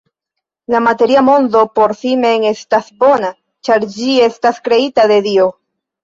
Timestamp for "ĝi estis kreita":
3.97-5.05